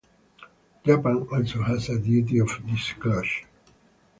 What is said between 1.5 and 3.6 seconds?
has a duty of disclosure.